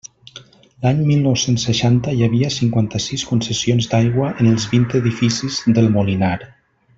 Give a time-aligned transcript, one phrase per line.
[0.85, 6.35] L'any mil nou-cents seixanta hi havia cinquanta-sis concessions d'aigua en els vint edificis del Molinar.